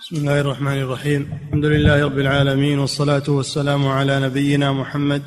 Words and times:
بسم 0.00 0.16
الله 0.16 0.40
الرحمن 0.40 0.78
الرحيم. 0.80 1.38
الحمد 1.46 1.64
لله 1.64 2.04
رب 2.04 2.18
العالمين 2.18 2.78
والصلاة 2.78 3.22
والسلام 3.28 3.88
على 3.88 4.20
نبينا 4.20 4.72
محمد 4.72 5.22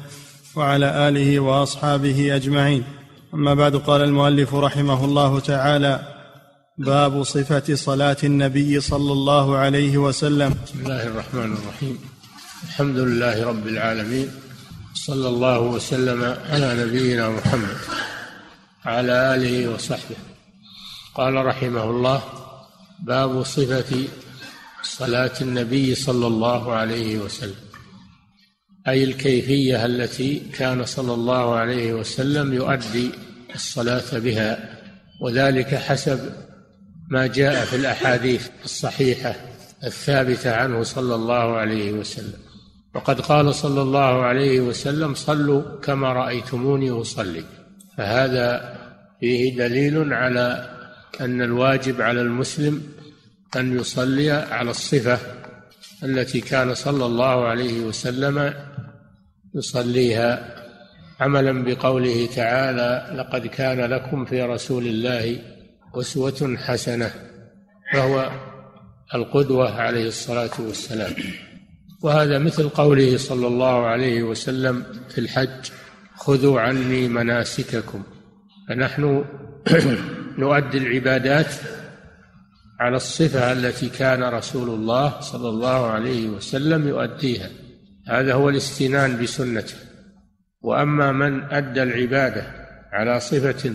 وعلى 0.55 1.07
آله 1.07 1.39
وأصحابه 1.39 2.35
أجمعين. 2.35 2.83
أما 3.33 3.53
بعد 3.53 3.75
قال 3.75 4.01
المؤلف 4.01 4.53
رحمه 4.53 5.05
الله 5.05 5.39
تعالى 5.39 5.99
باب 6.77 7.23
صفة 7.23 7.75
صلاة 7.75 8.17
النبي 8.23 8.79
صلى 8.79 9.11
الله 9.11 9.57
عليه 9.57 9.97
وسلم. 9.97 10.55
بسم 10.65 10.79
الله 10.79 11.07
الرحمن 11.07 11.53
الرحيم. 11.53 11.97
الحمد 12.63 12.97
لله 12.97 13.45
رب 13.47 13.67
العالمين 13.67 14.27
صلى 14.93 15.27
الله 15.27 15.59
وسلم 15.59 16.35
على 16.49 16.85
نبينا 16.85 17.29
محمد 17.29 17.77
وعلى 18.85 19.35
آله 19.35 19.73
وصحبه. 19.73 20.17
قال 21.15 21.45
رحمه 21.45 21.83
الله 21.83 22.21
باب 22.99 23.43
صفة 23.43 23.91
صلاة 24.83 25.31
النبي 25.41 25.95
صلى 25.95 26.27
الله 26.27 26.73
عليه 26.73 27.17
وسلم. 27.17 27.55
أي 28.87 29.03
الكيفية 29.03 29.85
التي 29.85 30.39
كان 30.39 30.85
صلى 30.85 31.13
الله 31.13 31.55
عليه 31.55 31.93
وسلم 31.93 32.53
يؤدي 32.53 33.09
الصلاة 33.55 34.19
بها 34.19 34.79
وذلك 35.21 35.75
حسب 35.75 36.19
ما 37.11 37.27
جاء 37.27 37.65
في 37.65 37.75
الأحاديث 37.75 38.49
الصحيحة 38.65 39.35
الثابتة 39.83 40.55
عنه 40.55 40.83
صلى 40.83 41.15
الله 41.15 41.55
عليه 41.55 41.91
وسلم. 41.91 42.39
وقد 42.95 43.21
قال 43.21 43.55
صلى 43.55 43.81
الله 43.81 44.23
عليه 44.23 44.59
وسلم 44.61 45.13
صلوا 45.13 45.79
كما 45.79 46.13
رأيتموني 46.13 46.91
أصلي 46.91 47.43
فهذا 47.97 48.75
فيه 49.19 49.57
دليل 49.57 50.13
على 50.13 50.69
أن 51.21 51.41
الواجب 51.41 52.01
على 52.01 52.21
المسلم 52.21 52.81
أن 53.55 53.79
يصلي 53.79 54.31
على 54.31 54.71
الصفة 54.71 55.19
التي 56.03 56.41
كان 56.41 56.73
صلى 56.73 57.05
الله 57.05 57.47
عليه 57.47 57.79
وسلم 57.81 58.53
يصليها. 59.55 60.55
عملا 61.19 61.63
بقوله 61.63 62.29
تعالى 62.35 63.17
لقد 63.17 63.47
كان 63.47 63.79
لكم 63.79 64.25
في 64.25 64.41
رسول 64.41 64.87
الله 64.87 65.39
أسوة 65.95 66.57
حسنة 66.57 67.11
فهو 67.93 68.31
القدوة 69.15 69.81
عليه 69.81 70.07
الصلاة 70.07 70.51
والسلام. 70.59 71.13
وهذا 72.03 72.39
مثل 72.39 72.69
قوله 72.69 73.17
صلى 73.17 73.47
الله 73.47 73.85
عليه 73.85 74.23
وسلم 74.23 74.85
في 75.09 75.17
الحج 75.17 75.71
خذوا 76.15 76.59
عني 76.59 77.07
مناسككم 77.07 78.03
فنحن 78.69 79.25
نؤدي 80.39 80.77
العبادات 80.77 81.53
على 82.83 82.95
الصفة 82.95 83.51
التي 83.51 83.89
كان 83.89 84.23
رسول 84.23 84.69
الله 84.69 85.19
صلى 85.19 85.49
الله 85.49 85.91
عليه 85.91 86.29
وسلم 86.29 86.87
يؤديها. 86.87 87.49
هذا 88.07 88.33
هو 88.33 88.49
الاستنان 88.49 89.23
بسنته. 89.23 89.75
وأما 90.61 91.11
من 91.11 91.43
أدى 91.43 91.83
العبادة 91.83 92.43
على 92.91 93.19
صفة 93.19 93.73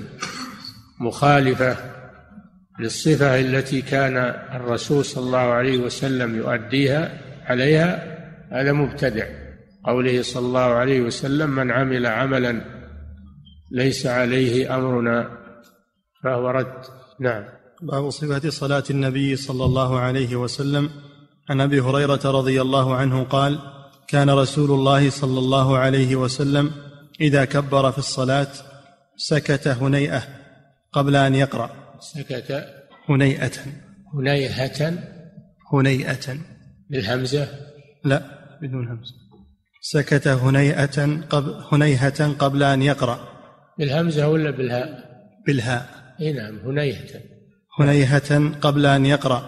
مخالفة 1.01 1.77
للصفة 2.81 3.41
التي 3.41 3.83
كان 3.83 4.17
الرسول 4.53 5.05
صلى 5.05 5.27
الله 5.27 5.39
عليه 5.39 5.79
وسلم 5.79 6.37
يؤديها 6.37 7.19
عليها 7.45 8.19
هذا 8.53 8.73
مبتدع. 8.73 9.27
قوله 9.85 10.23
صلى 10.23 10.47
الله 10.47 10.75
عليه 10.75 11.01
وسلم 11.01 11.51
من 11.51 11.71
عمل 11.71 12.07
عملا 12.07 12.61
ليس 13.73 14.07
عليه 14.07 14.77
أمرنا 14.77 15.31
فهو 16.25 16.51
رد. 16.51 16.85
نعم. 17.21 17.58
باب 17.83 18.11
صفة 18.11 18.51
صلاة 18.51 18.85
النبي 18.91 19.37
صلى 19.37 19.65
الله 19.65 19.99
عليه 19.99 20.37
وسلم. 20.37 20.91
عن 21.51 21.61
أبي 21.61 21.81
هريرة 21.81 22.21
رضي 22.25 22.61
الله 22.61 22.95
عنه 22.95 23.25
قال 23.25 23.59
كان 24.09 24.31
رسول 24.31 24.71
الله 24.71 25.11
صلى 25.11 25.39
الله 25.39 25.79
عليه 25.79 26.17
وسلم 26.17 26.71
إذا 27.21 27.45
كبر 27.45 27.93
في 27.93 27.99
الصلاة 27.99 28.49
سكت 29.17 29.69
هنيئة 29.69 30.23
قبل 30.93 31.17
أن 31.17 31.35
يقرأ. 31.35 31.71
سكت 32.01 32.65
هنيئة. 33.09 33.53
هنيهة 34.15 34.99
هنيئة. 35.73 36.39
بالهمزة؟ 36.91 37.49
لا 38.05 38.23
بدون 38.63 38.89
همزة. 38.89 39.15
سكت 39.83 40.29
هنيئة 40.29 41.23
قبل 41.31 41.63
هنيهه 41.73 42.33
قبل 42.33 42.63
أن 42.63 42.83
يقرأ. 42.83 43.19
بالهمزة 43.79 44.29
ولا 44.29 44.51
بالهاء؟ 44.51 45.05
بالهاء. 45.47 46.15
إي 46.21 46.33
نعم 46.33 46.59
هنيهة 46.59 47.38
هنيهة 47.79 48.53
قبل 48.61 48.87
أن 48.87 49.07
يقرأ. 49.07 49.43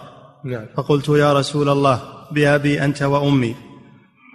نعم. 0.45 0.65
فقلت 0.77 1.09
يا 1.09 1.33
رسول 1.33 1.69
الله 1.69 2.01
بأبي 2.31 2.85
أنت 2.85 3.03
وأمي 3.03 3.55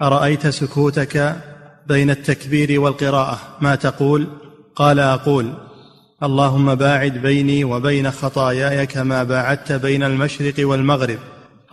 أرأيت 0.03 0.47
سكوتك 0.47 1.37
بين 1.87 2.11
التكبير 2.11 2.81
والقراءة؟ 2.81 3.39
ما 3.61 3.75
تقول؟ 3.75 4.27
قال 4.77 5.01
أقول 5.01 5.53
اللهم 6.23 6.75
باعد 6.75 7.12
بيني 7.12 7.65
وبين 7.65 8.11
خطاياي 8.11 8.87
كما 8.87 9.23
باعدت 9.23 9.73
بين 9.73 10.03
المشرق 10.03 10.55
والمغرب. 10.59 11.19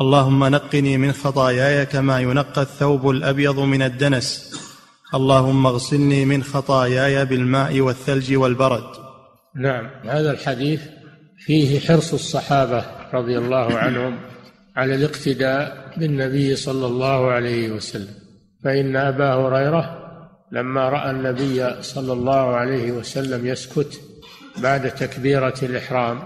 اللهم 0.02 0.44
نقني 0.44 0.98
من 0.98 1.12
خطاياي 1.12 1.86
كما 1.86 2.20
ينقى 2.20 2.62
الثوب 2.62 3.10
الأبيض 3.10 3.60
من 3.60 3.82
الدنس. 3.82 4.54
اللهم 5.14 5.68
اغسلني 5.68 6.26
من 6.26 6.44
خطاياي 6.44 7.26
بالماء 7.26 7.80
والثلج 7.80 8.36
والبرد. 8.36 8.84
نعم. 9.56 9.90
هذا 10.06 10.32
الحديث 10.32 10.82
فيه 11.46 11.80
حرص 11.80 12.14
الصحابة 12.14 12.86
رضي 13.14 13.38
الله 13.38 13.78
عنهم 13.78 14.20
على 14.76 14.96
الاقتداء 14.96 15.94
بالنبي 15.98 16.56
صلى 16.56 16.86
الله 16.86 17.32
عليه 17.32 17.72
وسلم. 17.72 18.14
فإن 18.64 18.96
أبا 18.96 19.34
هريرة 19.34 20.00
لما 20.52 20.90
رأى 20.90 21.12
النبي 21.12 21.82
صلى 21.82 22.14
الله 22.14 22.56
عليه 22.56 22.92
وسلم 22.92 23.48
يسكت 23.48 24.02
بعد 24.58 24.92
تكبيرة 24.92 25.54
الإحرام 25.64 26.20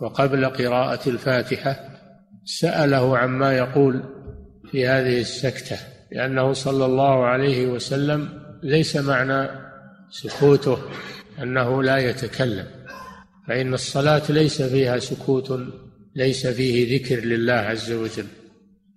وقبل 0.00 0.44
قراءة 0.46 1.08
الفاتحة 1.08 1.76
سأله 2.44 3.18
عما 3.18 3.56
يقول 3.56 4.02
في 4.70 4.86
هذه 4.86 5.20
السكتة 5.20 5.76
لأنه 6.12 6.52
صلى 6.52 6.84
الله 6.84 7.24
عليه 7.26 7.66
وسلم 7.66 8.28
ليس 8.62 8.96
معنى 8.96 9.48
سكوته 10.10 10.78
أنه 11.42 11.82
لا 11.82 11.96
يتكلم. 11.98 12.66
فإن 13.48 13.74
الصلاة 13.74 14.22
ليس 14.28 14.62
فيها 14.62 14.98
سكوت 14.98 15.60
ليس 16.16 16.46
فيه 16.46 16.96
ذكر 16.96 17.24
لله 17.24 17.52
عز 17.52 17.92
وجل. 17.92 18.26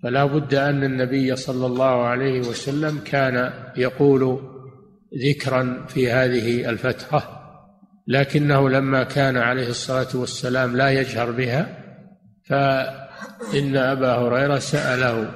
فلا 0.03 0.25
بد 0.25 0.55
أن 0.55 0.83
النبي 0.83 1.35
صلى 1.35 1.65
الله 1.65 2.03
عليه 2.03 2.39
وسلم 2.39 2.99
كان 3.05 3.53
يقول 3.77 4.39
ذكرا 5.25 5.85
في 5.87 6.11
هذه 6.11 6.69
الفترة 6.69 7.39
لكنه 8.07 8.69
لما 8.69 9.03
كان 9.03 9.37
عليه 9.37 9.69
الصلاة 9.69 10.07
والسلام 10.13 10.75
لا 10.75 10.89
يجهر 10.89 11.31
بها 11.31 11.77
فإن 12.43 13.77
أبا 13.77 14.15
هريرة 14.15 14.59
سأله 14.59 15.31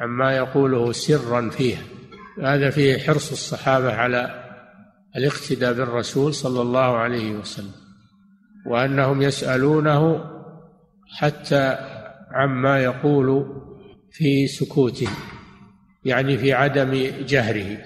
عما 0.00 0.36
يقوله 0.36 0.92
سرا 0.92 1.50
فيها 1.50 1.82
هذا 2.42 2.70
فيه 2.70 2.98
حرص 2.98 3.30
الصحابة 3.30 3.92
على 3.92 4.44
الاقتداء 5.16 5.72
بالرسول 5.72 6.34
صلى 6.34 6.62
الله 6.62 6.96
عليه 6.96 7.32
وسلم. 7.32 7.89
وأنهم 8.66 9.22
يسألونه 9.22 10.24
حتى 11.18 11.78
عما 12.30 12.78
يقول 12.84 13.56
في 14.12 14.46
سكوته 14.46 15.08
يعني 16.04 16.38
في 16.38 16.52
عدم 16.52 17.10
جهره 17.26 17.78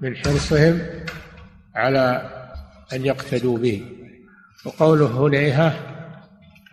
من 0.00 0.16
حرصهم 0.16 0.80
على 1.74 2.30
أن 2.92 3.04
يقتدوا 3.04 3.58
به. 3.58 3.82
وقوله 4.66 5.26
هنيهة 5.26 5.74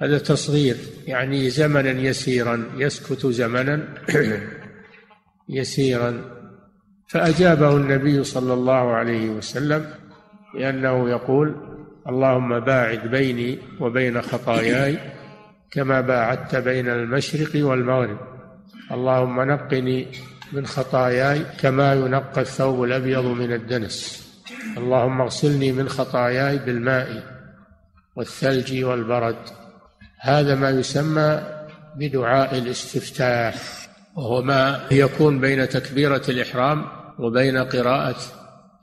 هذا 0.01 0.17
تصغير 0.17 0.77
يعني 1.07 1.49
زمنا 1.49 1.89
يسيرا 1.89 2.65
يسكت 2.77 3.25
زمنا 3.25 3.87
يسيرا. 5.49 6.21
فأجابه 7.07 7.77
النبي 7.77 8.23
صلى 8.23 8.53
الله 8.53 8.91
عليه 8.91 9.29
وسلم 9.29 9.85
لأنه 10.55 11.09
يقول 11.09 11.70
اللهم 12.09 12.59
باعد 12.59 13.07
بيني 13.07 13.59
وبين 13.79 14.21
خطاياي 14.21 14.99
كما 15.71 16.01
باعدت 16.01 16.55
بين 16.55 16.89
المشرق 16.89 17.65
والمغرب. 17.65 18.17
اللهم 18.91 19.41
نقني 19.41 20.07
من 20.53 20.65
خطاياي 20.65 21.45
كما 21.59 21.93
ينقى 21.93 22.41
الثوب 22.41 22.83
الأبيض 22.83 23.25
من 23.25 23.53
الدنس. 23.53 24.27
اللهم 24.77 25.21
اغسلني 25.21 25.71
من 25.71 25.89
خطاياي 25.89 26.57
بالماء 26.57 27.23
والثلج 28.15 28.83
والبرد. 28.83 29.37
هذا 30.19 30.55
ما 30.55 30.69
يسمى 30.69 31.41
بدعاء 31.95 32.57
الاستفتاح 32.57 33.55
وهو 34.15 34.41
ما 34.41 34.81
يكون 34.91 35.39
بين 35.39 35.69
تكبيرة 35.69 36.21
الإحرام 36.29 36.85
وبين 37.19 37.57
قراءة 37.57 38.19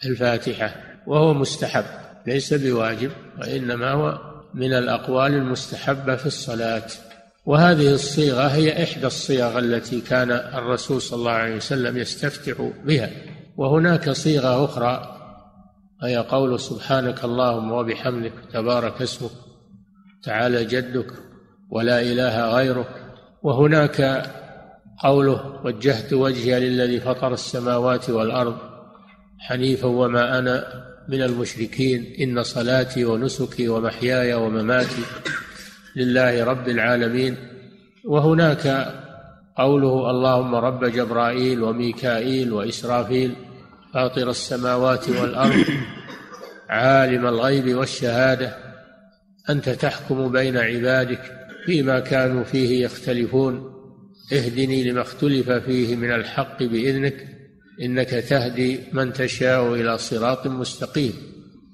الفاتحة 0.04 0.74
وهو 1.06 1.34
مستحب. 1.34 1.84
ليس 2.26 2.54
بواجب 2.54 3.10
وإنما 3.40 3.90
هو 3.92 4.18
من 4.54 4.72
الأقوال 4.72 5.34
المستحبة 5.34 6.16
في 6.16 6.26
الصلاة. 6.26 6.86
وهذه 7.46 7.94
الصيغة 7.94 8.46
هي 8.46 8.82
إحدى 8.82 9.06
الصيغ 9.06 9.58
التي 9.58 10.00
كان 10.00 10.30
الرسول 10.30 11.02
صلى 11.02 11.18
الله 11.18 11.30
عليه 11.30 11.56
وسلم 11.56 11.96
يستفتح 11.96 12.70
بها. 12.84 13.10
وهناك 13.56 14.10
صيغة 14.10 14.64
أخرى 14.64 15.14
هي 16.02 16.16
قول 16.16 16.60
سبحانك 16.60 17.24
اللهم 17.24 17.72
وبحمدك 17.72 18.32
تبارك 18.52 19.02
اسمك 19.02 19.30
تعالى 20.22 20.64
جدك 20.64 21.12
ولا 21.70 22.00
إله 22.00 22.54
غيرك. 22.54 22.88
وهناك 23.42 24.28
قوله 24.98 25.60
وجهت 25.64 26.12
وجهي 26.12 26.60
للذي 26.60 27.00
فطر 27.00 27.32
السماوات 27.32 28.10
والأرض 28.10 28.56
حنيفا 29.38 29.86
وما 29.86 30.38
أنا 30.38 30.84
من 31.08 31.22
المشركين 31.22 32.14
إن 32.20 32.42
صلاتي 32.42 33.04
ونسكي 33.04 33.68
ومحياي 33.68 34.34
ومماتي 34.34 35.02
لله 35.96 36.44
رب 36.44 36.68
العالمين. 36.68 37.36
وهناك 38.04 38.94
قوله 39.56 40.10
اللهم 40.10 40.54
رب 40.54 40.84
جبرائيل 40.84 41.62
وميكائيل 41.62 42.52
وإسرافيل 42.52 43.34
فاطر 43.94 44.30
السماوات 44.30 45.08
والأرض 45.08 45.64
عالم 46.68 47.26
الغيب 47.26 47.74
والشهادة 47.74 48.56
أنت 49.50 49.68
تحكم 49.68 50.32
بين 50.32 50.56
عبادك 50.56 51.32
فيما 51.66 52.00
كانوا 52.00 52.44
فيه 52.44 52.84
يختلفون 52.84 53.74
اهدني 54.32 54.90
لما 54.90 55.00
اختلف 55.02 55.50
فيه 55.50 55.96
من 55.96 56.12
الحق 56.12 56.62
بإذنك. 56.62 57.37
إنك 57.82 58.10
تهدي 58.10 58.80
من 58.92 59.12
تشاء 59.12 59.74
إلى 59.74 59.98
صراط 59.98 60.46
مستقيم. 60.46 61.12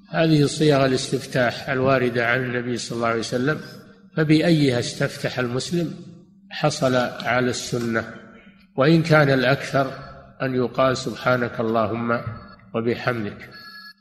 هذه 0.09 0.45
صيغ 0.45 0.85
الاستفتاح 0.85 1.69
الواردة 1.69 2.27
عن 2.27 2.43
النبي 2.43 2.77
صلى 2.77 2.95
الله 2.95 3.07
عليه 3.07 3.19
وسلم 3.19 3.59
فبأيها 4.17 4.79
استفتح 4.79 5.39
المسلم؟ 5.39 5.93
حصل 6.49 6.95
على 7.23 7.49
السنة. 7.49 8.13
وإن 8.77 9.03
كان 9.03 9.29
الأكثر 9.29 9.91
أن 10.41 10.55
يقال 10.55 10.97
سبحانك 10.97 11.59
اللهم 11.59 12.21
وبحمدك. 12.75 13.49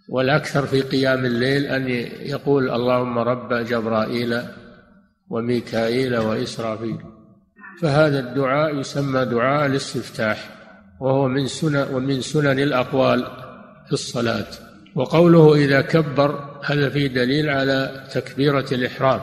والأكثر 0.09 0.67
في 0.67 0.81
قيام 0.81 1.25
الليل 1.25 1.67
أن 1.67 1.89
يقول 2.21 2.71
اللهم 2.71 3.19
رب 3.19 3.53
جبرائيل 3.53 4.43
وميكائيل 5.29 6.17
وإسرافيل. 6.17 6.99
فهذا 7.83 8.19
الدعاء 8.19 8.79
يسمى 8.81 9.25
دعاء 9.25 9.67
الاستفتاح. 9.67 10.64
وهو 11.00 11.29
من 11.29 11.46
سنن 11.46 11.94
ومن 11.94 12.20
سنن 12.20 12.58
الأقوال 12.58 13.26
في 13.87 13.93
الصلاة. 13.93 14.46
وقوله 14.94 15.55
إذا 15.55 15.81
كبر 15.81 16.61
هذا 16.64 16.88
فيه 16.88 17.06
دليل 17.06 17.50
على 17.50 18.06
تكبيرة 18.12 18.67
الإحرام 18.73 19.20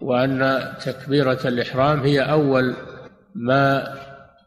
وأن 0.00 0.68
تكبيرة 0.84 1.40
الإحرام 1.44 2.00
هي 2.00 2.20
أول 2.20 2.74
ما 3.34 3.94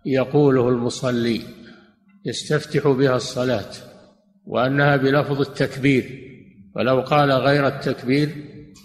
يقوله 0.06 0.70
المصلي 0.70 1.42
يستفتح 2.26 2.88
بها 2.88 3.16
الصلاة 3.16 3.72
وأنها 4.46 4.96
بلفظ 4.96 5.42
التكبير. 5.42 6.20
ولو 6.76 7.02
قال 7.02 7.32
غير 7.32 7.68
التكبير 7.68 8.30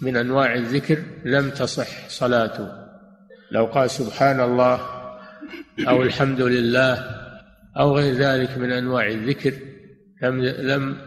من 0.01 0.17
أنواع 0.17 0.55
الذكر 0.55 1.03
لم 1.25 1.49
تصح 1.49 2.09
صلاته. 2.09 2.67
لو 3.51 3.65
قال 3.65 3.89
سبحان 3.89 4.39
الله 4.39 4.79
أو 5.87 6.01
الحمد 6.03 6.41
لله 6.41 7.18
أو 7.79 7.97
غير 7.97 8.13
ذلك 8.13 8.57
من 8.57 8.71
أنواع 8.71 9.07
الذكر 9.07 9.53
لم 10.21 10.41
لم 10.45 10.97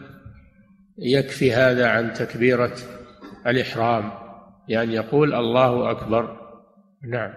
يكفي 0.99 1.53
هذا 1.53 1.87
عن 1.89 2.13
تكبيرة 2.13 2.75
الإحرام 3.47 4.13
يعني 4.69 4.95
يقول 4.95 5.35
الله 5.35 5.91
أكبر. 5.91 6.37
نعم. 7.03 7.31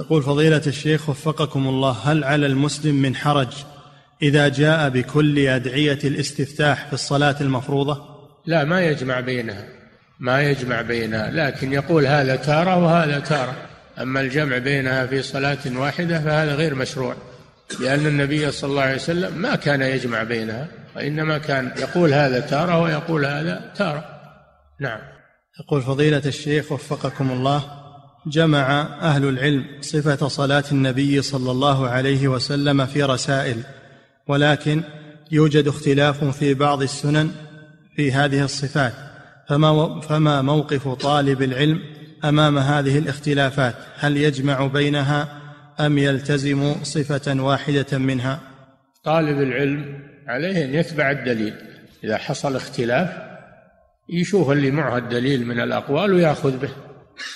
يقول 0.00 0.22
فضيلة 0.22 0.62
الشيخ 0.66 1.08
وفقكم 1.08 1.68
الله 1.68 1.90
هل 1.90 2.24
على 2.24 2.46
المسلم 2.46 2.94
من 2.94 3.16
حرج 3.16 3.64
إذا 4.22 4.48
جاء 4.48 4.88
بكل 4.88 5.38
أدعية 5.38 5.98
الاستفتاح 6.04 6.86
في 6.86 6.92
الصلاة 6.92 7.36
المفروضة؟ 7.40 8.18
لا 8.46 8.64
ما 8.64 8.80
يجمع 8.80 9.20
بينها 9.20 9.64
ما 10.20 10.42
يجمع 10.42 10.82
بينها 10.82 11.30
لكن 11.30 11.72
يقول 11.72 12.06
هذا 12.06 12.36
تارة 12.36 12.84
وهذا 12.84 13.18
تارة. 13.18 13.54
أما 14.00 14.20
الجمع 14.20 14.58
بينها 14.58 15.06
في 15.06 15.22
صلاة 15.22 15.58
واحدة 15.76 16.20
فهذا 16.20 16.54
غير 16.54 16.74
مشروع. 16.74 17.16
لأن 17.80 18.06
النبي 18.06 18.50
صلى 18.50 18.70
الله 18.70 18.82
عليه 18.82 18.94
وسلم 18.94 19.38
ما 19.38 19.56
كان 19.56 19.82
يجمع 19.82 20.22
بينها 20.22 20.68
وإنما 20.96 21.38
كان 21.38 21.72
يقول 21.78 22.14
هذا 22.14 22.40
تارة 22.40 22.82
ويقول 22.82 23.26
هذا 23.26 23.72
تارة. 23.76 24.04
نعم. 24.80 25.00
يقول 25.60 25.82
فضيلة 25.82 26.22
الشيخ 26.26 26.72
وفقكم 26.72 27.30
الله 27.30 27.62
جمع 28.26 28.80
أهل 29.00 29.24
العلم 29.28 29.64
صفة 29.80 30.28
صلاة 30.28 30.64
النبي 30.72 31.22
صلى 31.22 31.50
الله 31.50 31.88
عليه 31.88 32.28
وسلم 32.28 32.86
في 32.86 33.02
رسائل 33.02 33.56
ولكن 34.28 34.82
يوجد 35.30 35.68
اختلاف 35.68 36.24
في 36.24 36.54
بعض 36.54 36.82
السنن 36.82 37.30
في 37.96 38.12
هذه 38.12 38.44
الصفات 38.44 38.92
فما 39.48 40.00
فما 40.00 40.42
موقف 40.42 40.88
طالب 40.88 41.42
العلم 41.42 41.80
أمام 42.24 42.58
هذه 42.58 42.98
الاختلافات؟ 42.98 43.74
هل 43.98 44.16
يجمع 44.16 44.66
بينها 44.66 45.28
أم 45.80 45.98
يلتزم 45.98 46.74
صفة 46.82 47.42
واحدة 47.42 47.98
منها؟ 47.98 48.40
طالب 49.04 49.40
العلم 49.40 50.02
عليه 50.26 50.64
أن 50.64 50.74
يتبع 50.74 51.10
الدليل. 51.10 51.54
إذا 52.04 52.16
حصل 52.16 52.56
اختلاف 52.56 53.08
يشوف 54.10 54.50
اللي 54.50 54.70
معه 54.70 54.98
الدليل 54.98 55.46
من 55.46 55.60
الأقوال 55.60 56.12
ويأخذ 56.12 56.58
به. 56.58 56.70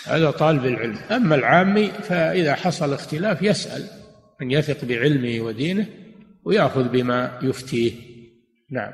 هذا 0.06 0.30
طالب 0.30 0.66
العلم. 0.66 0.98
أما 1.10 1.34
العامي 1.34 1.88
فإذا 1.88 2.54
حصل 2.54 2.92
اختلاف 2.92 3.42
يسأل 3.42 3.82
من 4.40 4.50
يثق 4.50 4.84
بعلمه 4.84 5.44
ودينه 5.44 5.86
ويأخذ 6.44 6.88
بما 6.88 7.38
يفتيه. 7.42 7.92
نعم. 8.70 8.92